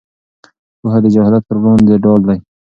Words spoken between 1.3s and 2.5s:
پر وړاندې ډال دی.